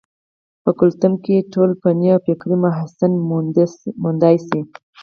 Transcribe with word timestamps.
پۀ 0.63 0.71
کلتم 0.79 1.13
کښې 1.23 1.37
ټول 1.53 1.71
فني 1.81 2.07
او 2.13 2.19
فکري 2.25 2.57
محاسن 2.65 3.11
موندے 4.07 4.35
شي 4.47 4.61